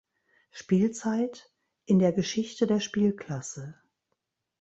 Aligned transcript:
Spielzeit 0.49 1.51
in 1.85 1.99
der 1.99 2.11
Geschichte 2.11 2.65
der 2.65 2.79
Spielklasse. 2.79 3.75